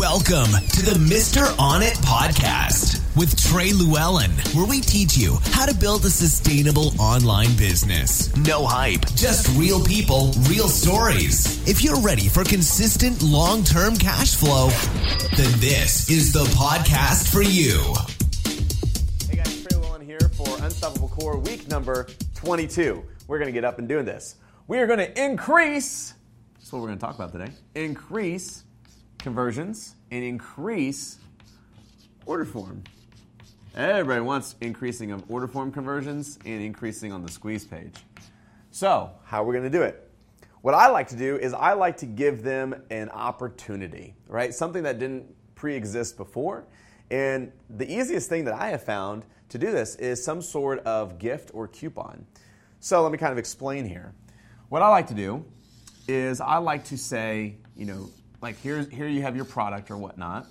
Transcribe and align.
Welcome 0.00 0.52
to 0.52 0.82
the 0.82 0.96
Mr. 0.98 1.54
On 1.58 1.82
It 1.82 1.92
podcast 1.92 3.04
with 3.18 3.38
Trey 3.38 3.68
Lewellen, 3.68 4.30
where 4.56 4.64
we 4.64 4.80
teach 4.80 5.18
you 5.18 5.36
how 5.52 5.66
to 5.66 5.74
build 5.74 6.06
a 6.06 6.08
sustainable 6.08 6.98
online 6.98 7.54
business. 7.58 8.34
No 8.38 8.64
hype, 8.64 9.02
just 9.14 9.54
real 9.58 9.78
people, 9.84 10.32
real 10.48 10.68
stories. 10.68 11.68
If 11.68 11.84
you're 11.84 12.00
ready 12.00 12.28
for 12.28 12.44
consistent 12.44 13.22
long 13.22 13.62
term 13.62 13.94
cash 13.94 14.36
flow, 14.36 14.70
then 15.36 15.60
this 15.60 16.08
is 16.08 16.32
the 16.32 16.44
podcast 16.56 17.30
for 17.30 17.42
you. 17.42 17.76
Hey 19.28 19.36
guys, 19.36 19.62
Trey 19.62 19.78
Lewellen 19.78 20.02
here 20.02 20.30
for 20.32 20.64
Unstoppable 20.64 21.08
Core 21.10 21.36
week 21.36 21.68
number 21.68 22.08
22. 22.36 23.04
We're 23.26 23.38
going 23.38 23.48
to 23.48 23.52
get 23.52 23.66
up 23.66 23.78
and 23.78 23.86
doing 23.86 24.06
this. 24.06 24.36
We 24.66 24.78
are 24.78 24.86
going 24.86 25.00
to 25.00 25.22
increase, 25.22 26.14
that's 26.54 26.72
what 26.72 26.80
we're 26.80 26.88
going 26.88 26.98
to 26.98 27.04
talk 27.04 27.16
about 27.16 27.32
today, 27.32 27.52
increase 27.74 28.64
conversions 29.20 29.96
and 30.10 30.24
increase 30.24 31.18
order 32.26 32.44
form. 32.44 32.82
Everybody 33.74 34.20
wants 34.20 34.56
increasing 34.60 35.12
of 35.12 35.30
order 35.30 35.46
form 35.46 35.70
conversions 35.70 36.38
and 36.44 36.62
increasing 36.62 37.12
on 37.12 37.22
the 37.22 37.30
squeeze 37.30 37.64
page. 37.64 37.94
So, 38.72 39.10
how 39.24 39.42
are 39.42 39.46
we 39.46 39.52
going 39.52 39.70
to 39.70 39.78
do 39.78 39.82
it? 39.82 40.10
What 40.62 40.74
I 40.74 40.88
like 40.88 41.08
to 41.08 41.16
do 41.16 41.36
is 41.36 41.54
I 41.54 41.72
like 41.74 41.96
to 41.98 42.06
give 42.06 42.42
them 42.42 42.82
an 42.90 43.08
opportunity, 43.10 44.14
right? 44.26 44.52
Something 44.52 44.82
that 44.82 44.98
didn't 44.98 45.26
pre 45.54 45.74
exist 45.76 46.16
before. 46.16 46.66
And 47.10 47.52
the 47.68 47.90
easiest 47.90 48.28
thing 48.28 48.44
that 48.44 48.54
I 48.54 48.68
have 48.68 48.82
found 48.82 49.24
to 49.48 49.58
do 49.58 49.70
this 49.70 49.96
is 49.96 50.22
some 50.22 50.42
sort 50.42 50.80
of 50.80 51.18
gift 51.18 51.50
or 51.54 51.68
coupon. 51.68 52.26
So, 52.80 53.02
let 53.02 53.12
me 53.12 53.18
kind 53.18 53.32
of 53.32 53.38
explain 53.38 53.84
here. 53.86 54.14
What 54.68 54.82
I 54.82 54.88
like 54.88 55.06
to 55.08 55.14
do 55.14 55.44
is 56.08 56.40
I 56.40 56.58
like 56.58 56.84
to 56.86 56.98
say, 56.98 57.56
you 57.76 57.86
know, 57.86 58.10
like 58.40 58.58
here, 58.60 58.82
here 58.82 59.08
you 59.08 59.22
have 59.22 59.36
your 59.36 59.44
product 59.44 59.90
or 59.90 59.96
whatnot. 59.96 60.46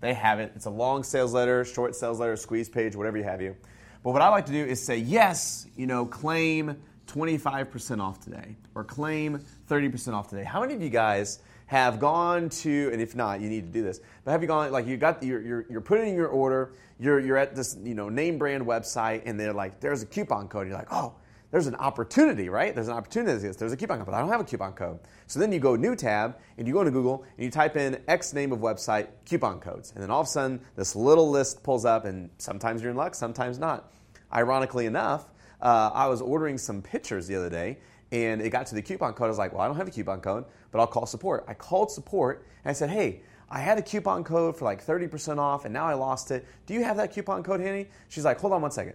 They 0.00 0.14
have 0.14 0.40
it. 0.40 0.52
It's 0.54 0.66
a 0.66 0.70
long 0.70 1.02
sales 1.02 1.32
letter, 1.32 1.64
short 1.64 1.96
sales 1.96 2.20
letter, 2.20 2.36
squeeze 2.36 2.68
page, 2.68 2.96
whatever 2.96 3.16
you 3.16 3.24
have 3.24 3.40
you. 3.40 3.56
But 4.02 4.10
what 4.10 4.20
I 4.20 4.28
like 4.28 4.46
to 4.46 4.52
do 4.52 4.64
is 4.64 4.84
say, 4.84 4.98
yes, 4.98 5.66
you 5.76 5.86
know, 5.86 6.04
claim 6.04 6.76
25% 7.06 8.00
off 8.00 8.20
today 8.20 8.56
or 8.74 8.84
claim 8.84 9.42
30% 9.70 10.12
off 10.12 10.28
today. 10.28 10.44
How 10.44 10.60
many 10.60 10.74
of 10.74 10.82
you 10.82 10.90
guys 10.90 11.38
have 11.66 11.98
gone 12.00 12.50
to, 12.50 12.90
and 12.92 13.00
if 13.00 13.14
not, 13.14 13.40
you 13.40 13.48
need 13.48 13.62
to 13.62 13.72
do 13.72 13.82
this, 13.82 14.00
but 14.24 14.32
have 14.32 14.42
you 14.42 14.48
gone, 14.48 14.70
like 14.72 14.86
you 14.86 14.96
got, 14.98 15.22
you're, 15.22 15.40
you're, 15.40 15.66
you're 15.70 15.80
putting 15.80 16.08
in 16.08 16.14
your 16.14 16.28
order, 16.28 16.72
you're, 16.98 17.18
you're 17.18 17.38
at 17.38 17.56
this, 17.56 17.76
you 17.82 17.94
know, 17.94 18.10
name 18.10 18.36
brand 18.36 18.66
website 18.66 19.22
and 19.24 19.40
they're 19.40 19.54
like, 19.54 19.80
there's 19.80 20.02
a 20.02 20.06
coupon 20.06 20.48
code. 20.48 20.66
You're 20.66 20.76
like, 20.76 20.92
oh, 20.92 21.14
there's 21.54 21.68
an 21.68 21.76
opportunity, 21.76 22.48
right? 22.48 22.74
There's 22.74 22.88
an 22.88 22.94
opportunity. 22.94 23.48
There's 23.48 23.72
a 23.72 23.76
coupon 23.76 23.98
code, 23.98 24.06
but 24.06 24.14
I 24.14 24.18
don't 24.18 24.28
have 24.28 24.40
a 24.40 24.44
coupon 24.44 24.72
code. 24.72 24.98
So 25.28 25.38
then 25.38 25.52
you 25.52 25.60
go 25.60 25.76
new 25.76 25.94
tab 25.94 26.36
and 26.58 26.66
you 26.66 26.74
go 26.74 26.80
into 26.80 26.90
Google 26.90 27.24
and 27.36 27.44
you 27.44 27.48
type 27.48 27.76
in 27.76 28.02
X 28.08 28.32
name 28.32 28.50
of 28.50 28.58
website 28.58 29.06
coupon 29.24 29.60
codes. 29.60 29.92
And 29.92 30.02
then 30.02 30.10
all 30.10 30.20
of 30.20 30.26
a 30.26 30.30
sudden 30.30 30.60
this 30.74 30.96
little 30.96 31.30
list 31.30 31.62
pulls 31.62 31.84
up 31.84 32.06
and 32.06 32.28
sometimes 32.38 32.82
you're 32.82 32.90
in 32.90 32.96
luck, 32.96 33.14
sometimes 33.14 33.60
not. 33.60 33.92
Ironically 34.34 34.86
enough, 34.86 35.26
uh, 35.60 35.92
I 35.94 36.08
was 36.08 36.20
ordering 36.20 36.58
some 36.58 36.82
pictures 36.82 37.28
the 37.28 37.36
other 37.36 37.50
day 37.50 37.78
and 38.10 38.42
it 38.42 38.50
got 38.50 38.66
to 38.66 38.74
the 38.74 38.82
coupon 38.82 39.12
code. 39.12 39.26
I 39.26 39.28
was 39.28 39.38
like, 39.38 39.52
well, 39.52 39.62
I 39.62 39.68
don't 39.68 39.76
have 39.76 39.86
a 39.86 39.92
coupon 39.92 40.22
code, 40.22 40.46
but 40.72 40.80
I'll 40.80 40.88
call 40.88 41.06
support. 41.06 41.44
I 41.46 41.54
called 41.54 41.92
support 41.92 42.44
and 42.64 42.70
I 42.70 42.72
said, 42.72 42.90
hey, 42.90 43.22
I 43.48 43.60
had 43.60 43.78
a 43.78 43.82
coupon 43.82 44.24
code 44.24 44.56
for 44.56 44.64
like 44.64 44.84
30% 44.84 45.38
off 45.38 45.66
and 45.66 45.72
now 45.72 45.86
I 45.86 45.94
lost 45.94 46.32
it. 46.32 46.44
Do 46.66 46.74
you 46.74 46.82
have 46.82 46.96
that 46.96 47.12
coupon 47.12 47.44
code 47.44 47.60
handy? 47.60 47.88
She's 48.08 48.24
like, 48.24 48.40
hold 48.40 48.52
on 48.52 48.60
one 48.60 48.72
second. 48.72 48.94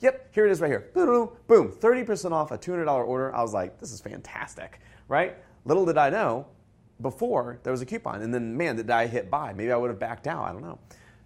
Yep, 0.00 0.34
here 0.34 0.46
it 0.46 0.50
is 0.50 0.60
right 0.60 0.70
here. 0.70 0.90
Boom, 0.94 1.30
boom, 1.46 1.72
30% 1.72 2.32
off 2.32 2.50
a 2.50 2.58
$200 2.58 2.88
order. 3.06 3.34
I 3.34 3.42
was 3.42 3.52
like, 3.52 3.78
this 3.78 3.92
is 3.92 4.00
fantastic, 4.00 4.80
right? 5.08 5.36
Little 5.64 5.84
did 5.84 5.98
I 5.98 6.10
know 6.10 6.46
before 7.00 7.60
there 7.62 7.70
was 7.70 7.82
a 7.82 7.86
coupon. 7.86 8.22
And 8.22 8.32
then, 8.32 8.56
man, 8.56 8.76
did 8.76 8.90
I 8.90 9.06
hit 9.06 9.30
buy? 9.30 9.52
Maybe 9.52 9.72
I 9.72 9.76
would 9.76 9.90
have 9.90 9.98
backed 9.98 10.26
out. 10.26 10.44
I 10.44 10.52
don't 10.52 10.62
know. 10.62 10.78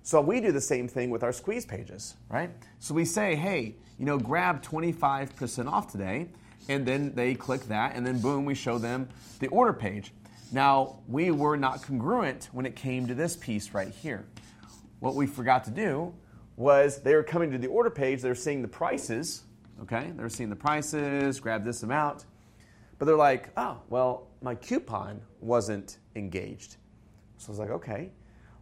So 0.03 0.20
we 0.20 0.41
do 0.41 0.53
the 0.53 0.61
same 0.61 0.89
thing 0.89 1.08
with 1.11 1.22
our 1.22 1.33
squeeze 1.33 1.64
pages, 1.64 2.14
right? 2.28 2.50
So 2.78 2.94
we 2.94 3.05
say, 3.05 3.36
hey, 3.36 3.77
you 3.98 4.04
know, 4.04 4.19
grab 4.19 4.62
25% 4.62 5.66
off 5.66 5.91
today. 5.91 6.28
And 6.69 6.87
then 6.87 7.15
they 7.15 7.34
click 7.34 7.62
that, 7.69 7.94
and 7.94 8.06
then 8.06 8.21
boom, 8.21 8.47
we 8.47 8.54
show 8.54 8.78
them 8.78 9.10
the 9.38 9.48
order 9.48 9.75
page. 9.75 10.12
Now, 10.50 11.00
we 11.06 11.31
were 11.31 11.56
not 11.59 11.82
congruent 11.82 12.48
when 12.53 12.65
it 12.65 12.75
came 12.75 13.06
to 13.06 13.15
this 13.15 13.37
piece 13.37 13.75
right 13.75 13.91
here. 13.91 14.25
What 15.00 15.15
we 15.15 15.27
forgot 15.27 15.65
to 15.65 15.71
do 15.71 16.15
was 16.56 17.03
they 17.03 17.15
were 17.15 17.22
coming 17.22 17.50
to 17.50 17.59
the 17.59 17.66
order 17.66 17.91
page, 17.91 18.22
they 18.22 18.28
were 18.28 18.34
seeing 18.34 18.62
the 18.62 18.69
prices, 18.69 19.42
okay? 19.82 20.12
They 20.15 20.22
were 20.22 20.28
seeing 20.28 20.50
the 20.50 20.56
prices, 20.56 21.41
grab 21.41 21.65
this 21.65 21.82
amount. 21.82 22.26
But 22.98 23.06
they're 23.06 23.16
like, 23.16 23.50
oh, 23.56 23.78
well, 23.88 24.28
my 24.41 24.54
coupon 24.54 25.20
wasn't 25.41 25.98
engaged. 26.15 26.76
So 27.38 27.48
I 27.48 27.50
was 27.50 27.59
like, 27.59 27.70
okay, 27.70 28.10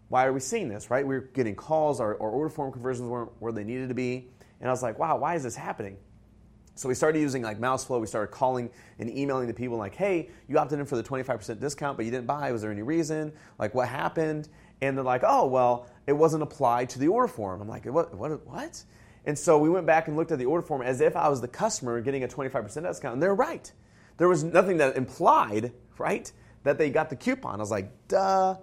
why 0.08 0.26
are 0.26 0.32
we 0.32 0.40
seeing 0.40 0.68
this, 0.68 0.90
right? 0.90 1.06
We 1.06 1.16
are 1.16 1.20
getting 1.20 1.54
calls, 1.54 2.00
our, 2.00 2.14
our 2.20 2.30
order 2.30 2.48
form 2.48 2.72
conversions 2.72 3.08
weren't 3.08 3.30
where 3.40 3.52
they 3.52 3.64
needed 3.64 3.88
to 3.88 3.94
be. 3.94 4.28
And 4.60 4.68
I 4.68 4.72
was 4.72 4.82
like, 4.82 4.98
wow, 4.98 5.16
why 5.16 5.34
is 5.34 5.42
this 5.42 5.56
happening? 5.56 5.96
So 6.74 6.88
we 6.88 6.94
started 6.94 7.20
using 7.20 7.42
like 7.42 7.60
MouseFlow. 7.60 8.00
We 8.00 8.06
started 8.06 8.32
calling 8.32 8.70
and 8.98 9.10
emailing 9.10 9.46
the 9.46 9.54
people 9.54 9.76
like, 9.76 9.94
hey, 9.94 10.30
you 10.48 10.58
opted 10.58 10.78
in 10.78 10.86
for 10.86 10.96
the 10.96 11.02
25% 11.02 11.60
discount, 11.60 11.96
but 11.96 12.06
you 12.06 12.10
didn't 12.10 12.26
buy. 12.26 12.50
Was 12.50 12.62
there 12.62 12.70
any 12.70 12.82
reason? 12.82 13.32
Like, 13.58 13.74
what 13.74 13.88
happened? 13.88 14.48
And 14.80 14.96
they're 14.96 15.04
like, 15.04 15.22
oh, 15.24 15.46
well, 15.46 15.86
it 16.06 16.12
wasn't 16.12 16.42
applied 16.42 16.90
to 16.90 16.98
the 16.98 17.08
order 17.08 17.28
form. 17.28 17.60
I'm 17.60 17.68
like, 17.68 17.86
what? 17.86 18.14
What? 18.14 18.46
what? 18.46 18.84
And 19.24 19.38
so 19.38 19.58
we 19.58 19.68
went 19.68 19.86
back 19.86 20.08
and 20.08 20.16
looked 20.16 20.32
at 20.32 20.38
the 20.38 20.46
order 20.46 20.66
form 20.66 20.82
as 20.82 21.00
if 21.00 21.16
I 21.16 21.28
was 21.28 21.40
the 21.40 21.48
customer 21.48 22.00
getting 22.00 22.24
a 22.24 22.28
25% 22.28 22.82
discount. 22.82 23.14
And 23.14 23.22
they're 23.22 23.34
right. 23.34 23.70
There 24.16 24.28
was 24.28 24.42
nothing 24.42 24.78
that 24.78 24.96
implied, 24.96 25.72
right, 25.98 26.30
that 26.64 26.78
they 26.78 26.90
got 26.90 27.08
the 27.08 27.16
coupon. 27.16 27.56
I 27.56 27.58
was 27.58 27.70
like, 27.70 28.08
duh. 28.08 28.56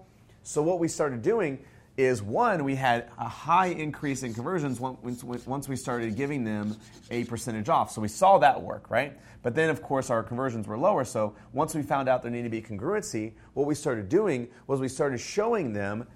So 0.44 0.62
what 0.62 0.80
we 0.80 0.88
started 0.88 1.22
doing 1.22 1.60
is 1.98 2.24
one, 2.24 2.64
we 2.64 2.76
had 2.76 3.10
a 3.18 3.28
high 3.28 3.68
increase 3.68 4.24
in 4.24 4.34
conversions 4.34 4.80
once, 4.80 5.24
once 5.24 5.68
we 5.68 5.76
started 5.76 6.16
giving 6.16 6.46
them 6.46 6.78
a 7.12 7.26
percentage 7.26 7.68
off. 7.68 7.92
So 7.92 8.00
we 8.00 8.08
saw 8.08 8.38
that 8.38 8.62
work, 8.62 8.90
right? 8.90 9.18
But 9.42 9.54
then, 9.54 9.70
of 9.70 9.82
course, 9.82 10.10
our 10.10 10.24
conversions 10.24 10.66
were 10.66 10.78
lower. 10.78 11.04
So 11.04 11.36
once 11.52 11.76
we 11.76 11.82
found 11.82 12.08
out 12.08 12.22
there 12.22 12.32
needed 12.32 12.46
to 12.46 12.50
be 12.50 12.62
congruency, 12.62 13.34
what 13.54 13.66
we 13.66 13.76
started 13.76 14.08
doing 14.08 14.48
was 14.66 14.80
we 14.80 14.88
started 14.88 15.20
showing 15.20 15.74
them 15.74 16.08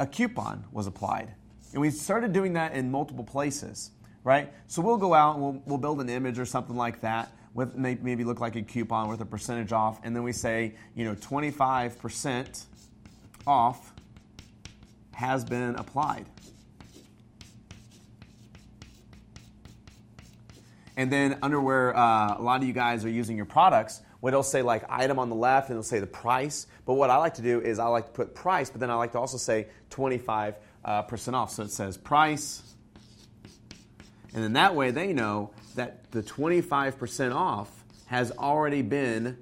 a 0.00 0.06
coupon 0.06 0.64
was 0.72 0.86
applied. 0.88 1.34
And 1.72 1.80
we 1.80 1.90
started 1.90 2.32
doing 2.32 2.54
that 2.54 2.72
in 2.72 2.90
multiple 2.90 3.22
places, 3.22 3.92
right? 4.24 4.52
So 4.66 4.82
we'll 4.82 4.96
go 4.96 5.14
out 5.14 5.36
and 5.36 5.44
we'll, 5.44 5.62
we'll 5.66 5.78
build 5.78 6.00
an 6.00 6.08
image 6.08 6.38
or 6.38 6.46
something 6.46 6.74
like 6.74 7.02
that 7.02 7.32
with 7.52 7.76
maybe 7.76 8.24
look 8.24 8.40
like 8.40 8.56
a 8.56 8.62
coupon 8.62 9.08
with 9.08 9.20
a 9.20 9.26
percentage 9.26 9.72
off. 9.72 10.00
And 10.02 10.16
then 10.16 10.22
we 10.22 10.32
say, 10.32 10.74
you 10.94 11.04
know, 11.04 11.14
25% 11.14 12.64
off 13.46 13.92
has 15.12 15.44
been 15.44 15.74
applied. 15.76 16.26
And 20.96 21.12
then 21.12 21.38
under 21.42 21.60
where 21.60 21.96
uh, 21.96 22.38
a 22.38 22.42
lot 22.42 22.62
of 22.62 22.66
you 22.66 22.72
guys 22.72 23.04
are 23.04 23.10
using 23.10 23.36
your 23.36 23.46
products, 23.46 24.00
what 24.20 24.32
it'll 24.32 24.42
say 24.42 24.62
like 24.62 24.84
item 24.88 25.18
on 25.18 25.28
the 25.28 25.34
left 25.34 25.68
and 25.68 25.74
it'll 25.74 25.82
say 25.82 25.98
the 25.98 26.06
price. 26.06 26.66
But 26.84 26.94
what 26.94 27.10
I 27.10 27.16
like 27.16 27.34
to 27.34 27.42
do 27.42 27.60
is 27.60 27.78
I 27.78 27.86
like 27.86 28.06
to 28.06 28.12
put 28.12 28.34
price, 28.34 28.70
but 28.70 28.80
then 28.80 28.90
I 28.90 28.94
like 28.94 29.12
to 29.12 29.18
also 29.18 29.38
say 29.38 29.68
25 29.90 30.56
uh, 30.84 31.02
percent 31.02 31.34
off. 31.34 31.50
So 31.50 31.62
it 31.62 31.70
says 31.70 31.96
price. 31.96 32.62
And 34.34 34.44
then 34.44 34.52
that 34.54 34.74
way 34.74 34.90
they 34.90 35.12
know 35.12 35.50
that 35.74 36.10
the 36.12 36.22
25% 36.22 37.34
off 37.34 37.84
has 38.06 38.30
already 38.32 38.82
been 38.82 39.38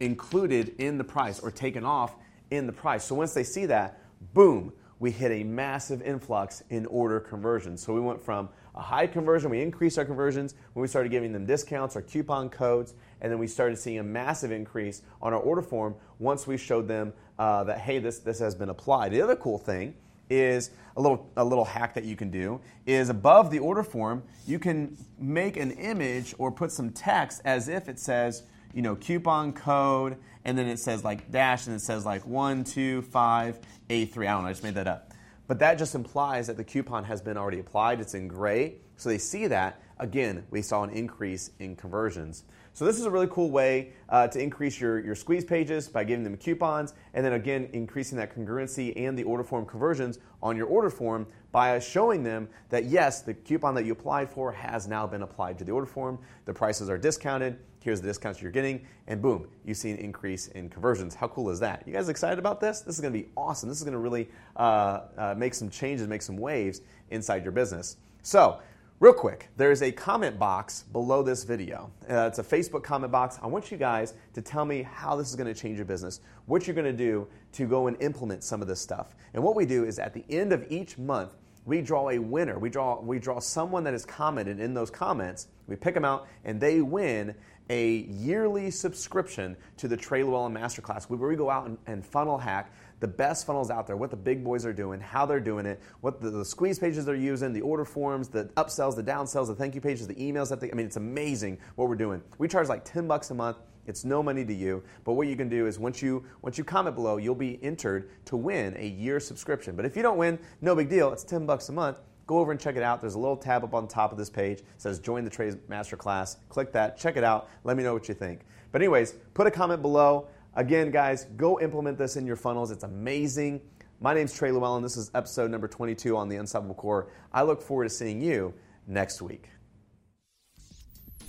included 0.00 0.74
in 0.78 0.98
the 0.98 1.04
price 1.04 1.40
or 1.40 1.50
taken 1.50 1.84
off 1.84 2.14
in 2.50 2.66
the 2.66 2.72
price. 2.72 3.04
So 3.04 3.14
once 3.14 3.32
they 3.34 3.44
see 3.44 3.66
that, 3.66 4.00
boom, 4.34 4.72
we 4.98 5.10
hit 5.10 5.30
a 5.30 5.44
massive 5.44 6.02
influx 6.02 6.62
in 6.70 6.86
order 6.86 7.20
conversions. 7.20 7.82
So 7.82 7.92
we 7.92 8.00
went 8.00 8.22
from 8.22 8.48
a 8.74 8.80
high 8.80 9.06
conversion, 9.06 9.50
we 9.50 9.62
increased 9.62 9.98
our 9.98 10.04
conversions 10.04 10.54
when 10.74 10.82
we 10.82 10.88
started 10.88 11.10
giving 11.10 11.32
them 11.32 11.46
discounts 11.46 11.96
or 11.96 12.02
coupon 12.02 12.50
codes, 12.50 12.94
and 13.20 13.32
then 13.32 13.38
we 13.38 13.46
started 13.46 13.78
seeing 13.78 13.98
a 13.98 14.02
massive 14.02 14.52
increase 14.52 15.02
on 15.22 15.32
our 15.32 15.40
order 15.40 15.62
form 15.62 15.94
once 16.18 16.46
we 16.46 16.56
showed 16.56 16.86
them 16.86 17.12
uh, 17.38 17.64
that, 17.64 17.78
hey, 17.78 17.98
this, 17.98 18.18
this 18.20 18.38
has 18.38 18.54
been 18.54 18.68
applied. 18.68 19.12
The 19.12 19.22
other 19.22 19.36
cool 19.36 19.58
thing 19.58 19.94
is 20.28 20.70
a 20.96 21.00
little, 21.00 21.30
a 21.36 21.44
little 21.44 21.64
hack 21.64 21.94
that 21.94 22.04
you 22.04 22.16
can 22.16 22.30
do 22.30 22.60
is 22.84 23.08
above 23.08 23.50
the 23.50 23.58
order 23.58 23.82
form, 23.82 24.22
you 24.46 24.58
can 24.58 24.96
make 25.18 25.56
an 25.56 25.70
image 25.72 26.34
or 26.38 26.50
put 26.50 26.72
some 26.72 26.90
text 26.90 27.40
as 27.44 27.68
if 27.68 27.88
it 27.88 27.98
says, 27.98 28.42
you 28.76 28.82
know, 28.82 28.94
coupon 28.94 29.54
code, 29.54 30.18
and 30.44 30.58
then 30.58 30.66
it 30.66 30.78
says 30.78 31.02
like 31.02 31.32
dash, 31.32 31.66
and 31.66 31.74
it 31.74 31.80
says 31.80 32.04
like 32.04 32.24
125A3. 32.26 33.56
I 33.88 34.04
don't 34.04 34.42
know, 34.42 34.48
I 34.48 34.52
just 34.52 34.62
made 34.62 34.74
that 34.74 34.86
up. 34.86 35.12
But 35.46 35.60
that 35.60 35.78
just 35.78 35.94
implies 35.94 36.46
that 36.48 36.58
the 36.58 36.64
coupon 36.64 37.04
has 37.04 37.22
been 37.22 37.38
already 37.38 37.58
applied. 37.58 38.00
It's 38.00 38.12
in 38.12 38.28
gray, 38.28 38.74
so 38.96 39.08
they 39.08 39.16
see 39.16 39.46
that. 39.46 39.80
Again, 39.98 40.44
we 40.50 40.62
saw 40.62 40.82
an 40.82 40.90
increase 40.90 41.50
in 41.58 41.76
conversions. 41.76 42.44
So 42.72 42.84
this 42.84 42.98
is 42.98 43.06
a 43.06 43.10
really 43.10 43.28
cool 43.28 43.50
way 43.50 43.92
uh, 44.10 44.28
to 44.28 44.38
increase 44.38 44.78
your, 44.78 44.98
your 44.98 45.14
squeeze 45.14 45.46
pages 45.46 45.88
by 45.88 46.04
giving 46.04 46.24
them 46.24 46.36
coupons, 46.36 46.92
and 47.14 47.24
then 47.24 47.32
again, 47.32 47.70
increasing 47.72 48.18
that 48.18 48.36
congruency 48.36 48.92
and 48.96 49.18
the 49.18 49.22
order 49.22 49.42
form 49.42 49.64
conversions 49.64 50.18
on 50.42 50.58
your 50.58 50.66
order 50.66 50.90
form 50.90 51.26
by 51.52 51.78
showing 51.78 52.22
them 52.22 52.46
that 52.68 52.84
yes, 52.84 53.22
the 53.22 53.32
coupon 53.32 53.74
that 53.74 53.86
you 53.86 53.92
applied 53.92 54.28
for 54.28 54.52
has 54.52 54.86
now 54.86 55.06
been 55.06 55.22
applied 55.22 55.56
to 55.58 55.64
the 55.64 55.72
order 55.72 55.86
form. 55.86 56.18
The 56.44 56.52
prices 56.52 56.90
are 56.90 56.98
discounted. 56.98 57.58
Here's 57.82 58.00
the 58.02 58.08
discounts 58.08 58.42
you're 58.42 58.50
getting, 58.50 58.84
and 59.06 59.22
boom, 59.22 59.46
you 59.64 59.72
see 59.72 59.90
an 59.90 59.96
increase 59.96 60.48
in 60.48 60.68
conversions. 60.68 61.14
How 61.14 61.28
cool 61.28 61.48
is 61.50 61.60
that? 61.60 61.84
You 61.86 61.94
guys 61.94 62.08
excited 62.08 62.38
about 62.38 62.60
this? 62.60 62.80
This 62.80 62.96
is 62.96 63.00
going 63.00 63.14
to 63.14 63.18
be 63.18 63.28
awesome. 63.36 63.68
This 63.70 63.78
is 63.78 63.84
going 63.84 63.92
to 63.92 64.00
really 64.00 64.28
uh, 64.56 65.02
uh, 65.16 65.34
make 65.38 65.54
some 65.54 65.70
changes, 65.70 66.08
make 66.08 66.20
some 66.20 66.36
waves 66.36 66.82
inside 67.10 67.42
your 67.42 67.52
business. 67.52 67.96
So 68.22 68.60
Real 68.98 69.12
quick, 69.12 69.50
there's 69.58 69.82
a 69.82 69.92
comment 69.92 70.38
box 70.38 70.84
below 70.84 71.22
this 71.22 71.44
video. 71.44 71.90
Uh, 72.08 72.28
it's 72.28 72.38
a 72.38 72.42
Facebook 72.42 72.82
comment 72.82 73.12
box. 73.12 73.38
I 73.42 73.46
want 73.46 73.70
you 73.70 73.76
guys 73.76 74.14
to 74.32 74.40
tell 74.40 74.64
me 74.64 74.80
how 74.80 75.16
this 75.16 75.28
is 75.28 75.36
going 75.36 75.52
to 75.52 75.60
change 75.60 75.76
your 75.76 75.84
business, 75.84 76.20
what 76.46 76.66
you're 76.66 76.74
going 76.74 76.86
to 76.86 76.94
do 76.94 77.28
to 77.52 77.66
go 77.66 77.88
and 77.88 78.02
implement 78.02 78.42
some 78.42 78.62
of 78.62 78.68
this 78.68 78.80
stuff. 78.80 79.14
And 79.34 79.42
what 79.44 79.54
we 79.54 79.66
do 79.66 79.84
is 79.84 79.98
at 79.98 80.14
the 80.14 80.24
end 80.30 80.50
of 80.54 80.64
each 80.70 80.96
month, 80.96 81.34
we 81.66 81.82
draw 81.82 82.08
a 82.08 82.18
winner. 82.18 82.58
We 82.58 82.70
draw, 82.70 82.98
we 82.98 83.18
draw 83.18 83.38
someone 83.38 83.84
that 83.84 83.92
has 83.92 84.06
commented 84.06 84.60
in 84.60 84.72
those 84.72 84.88
comments. 84.88 85.48
We 85.66 85.76
pick 85.76 85.92
them 85.92 86.06
out, 86.06 86.26
and 86.46 86.58
they 86.58 86.80
win 86.80 87.34
a 87.68 88.02
yearly 88.08 88.70
subscription 88.70 89.56
to 89.76 89.88
the 89.88 89.96
Trey 89.96 90.22
Lewellen 90.22 90.52
Masterclass, 90.52 91.08
where 91.10 91.28
we 91.28 91.36
go 91.36 91.50
out 91.50 91.66
and, 91.66 91.78
and 91.86 92.04
funnel 92.04 92.38
hack 92.38 92.72
the 93.00 93.08
best 93.08 93.46
funnels 93.46 93.70
out 93.70 93.86
there, 93.86 93.96
what 93.96 94.10
the 94.10 94.16
big 94.16 94.42
boys 94.42 94.64
are 94.64 94.72
doing, 94.72 95.00
how 95.00 95.26
they're 95.26 95.40
doing 95.40 95.66
it, 95.66 95.80
what 96.00 96.20
the, 96.20 96.30
the, 96.30 96.44
squeeze 96.44 96.78
pages 96.78 97.04
they're 97.04 97.14
using, 97.14 97.52
the 97.52 97.60
order 97.60 97.84
forms, 97.84 98.28
the 98.28 98.44
upsells, 98.56 98.96
the 98.96 99.02
downsells, 99.02 99.48
the 99.48 99.54
thank 99.54 99.74
you 99.74 99.80
pages, 99.80 100.06
the 100.06 100.14
emails 100.14 100.48
that 100.48 100.60
they, 100.60 100.70
I 100.70 100.74
mean, 100.74 100.86
it's 100.86 100.96
amazing 100.96 101.58
what 101.74 101.88
we're 101.88 101.96
doing. 101.96 102.22
We 102.38 102.48
charge 102.48 102.68
like 102.68 102.84
10 102.84 103.06
bucks 103.06 103.30
a 103.30 103.34
month. 103.34 103.58
It's 103.86 104.04
no 104.04 104.22
money 104.22 104.44
to 104.44 104.54
you, 104.54 104.82
but 105.04 105.12
what 105.12 105.28
you 105.28 105.36
can 105.36 105.48
do 105.48 105.68
is 105.68 105.78
once 105.78 106.02
you 106.02 106.24
once 106.42 106.58
you 106.58 106.64
comment 106.64 106.96
below, 106.96 107.18
you'll 107.18 107.36
be 107.36 107.62
entered 107.62 108.10
to 108.24 108.36
win 108.36 108.76
a 108.76 108.88
year 108.88 109.20
subscription. 109.20 109.76
But 109.76 109.84
if 109.84 109.94
you 109.94 110.02
don't 110.02 110.16
win, 110.16 110.40
no 110.60 110.74
big 110.74 110.90
deal. 110.90 111.12
It's 111.12 111.22
10 111.22 111.46
bucks 111.46 111.68
a 111.68 111.72
month. 111.72 111.98
Go 112.26 112.38
over 112.38 112.50
and 112.50 112.60
check 112.60 112.76
it 112.76 112.82
out. 112.82 113.00
There's 113.00 113.14
a 113.14 113.18
little 113.18 113.36
tab 113.36 113.62
up 113.62 113.74
on 113.74 113.86
top 113.86 114.10
of 114.12 114.18
this 114.18 114.30
page. 114.30 114.62
Says 114.78 114.98
join 114.98 115.24
the 115.24 115.30
Trey 115.30 115.52
Masterclass. 115.70 116.36
Click 116.48 116.72
that, 116.72 116.98
check 116.98 117.16
it 117.16 117.24
out. 117.24 117.48
Let 117.64 117.76
me 117.76 117.82
know 117.82 117.94
what 117.94 118.08
you 118.08 118.14
think. 118.14 118.40
But 118.72 118.82
anyways, 118.82 119.14
put 119.34 119.46
a 119.46 119.50
comment 119.50 119.82
below. 119.82 120.28
Again, 120.54 120.90
guys, 120.90 121.26
go 121.36 121.60
implement 121.60 121.98
this 121.98 122.16
in 122.16 122.26
your 122.26 122.36
funnels. 122.36 122.70
It's 122.70 122.84
amazing. 122.84 123.60
My 124.00 124.12
name's 124.12 124.34
Trey 124.34 124.50
Lewellen. 124.50 124.82
This 124.82 124.96
is 124.96 125.10
episode 125.14 125.50
number 125.50 125.68
22 125.68 126.16
on 126.16 126.28
the 126.28 126.36
Unstoppable 126.36 126.74
Core. 126.74 127.08
I 127.32 127.42
look 127.42 127.62
forward 127.62 127.84
to 127.84 127.90
seeing 127.90 128.20
you 128.20 128.54
next 128.86 129.22
week. 129.22 129.50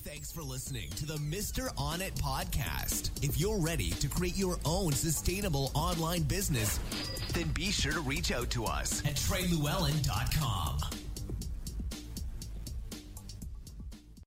Thanks 0.03 0.31
for 0.31 0.41
listening 0.41 0.89
to 0.91 1.05
the 1.05 1.17
Mr. 1.17 1.69
On 1.77 2.01
It 2.01 2.15
podcast. 2.15 3.11
If 3.23 3.39
you're 3.39 3.59
ready 3.59 3.91
to 3.91 4.07
create 4.07 4.37
your 4.37 4.57
own 4.65 4.93
sustainable 4.93 5.71
online 5.73 6.23
business, 6.23 6.79
then 7.29 7.47
be 7.49 7.71
sure 7.71 7.93
to 7.93 8.01
reach 8.01 8.31
out 8.31 8.49
to 8.51 8.65
us 8.65 9.05
at 9.05 9.15
treylewellen.com. 9.15 10.96